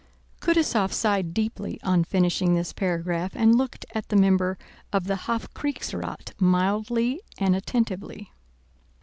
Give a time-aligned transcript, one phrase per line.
[0.39, 4.57] Kutúzov sighed deeply on finishing this paragraph and looked at the member
[4.91, 8.31] of the Hofkriegsrath mildly and attentively.